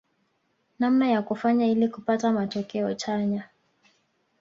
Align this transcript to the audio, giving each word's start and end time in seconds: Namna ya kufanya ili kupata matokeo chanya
Namna 0.79 1.09
ya 1.09 1.21
kufanya 1.21 1.67
ili 1.67 1.87
kupata 1.87 2.31
matokeo 2.31 2.93
chanya 2.93 3.49